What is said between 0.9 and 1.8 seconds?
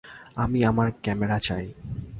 Camera চাই!